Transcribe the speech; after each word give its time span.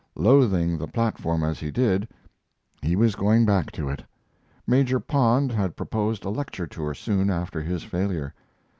Loathing 0.15 0.79
the 0.79 0.87
platform 0.87 1.43
as 1.43 1.59
he 1.59 1.69
did, 1.69 2.07
he 2.81 2.95
was 2.95 3.13
going 3.13 3.45
back 3.45 3.71
to 3.73 3.87
it. 3.87 4.03
Major 4.65 4.99
Pond 4.99 5.51
had 5.51 5.75
proposed 5.75 6.25
a 6.25 6.29
lecture 6.31 6.65
tour 6.65 6.95
soon 6.95 7.29
after 7.29 7.61
his 7.61 7.83
failure. 7.83 8.33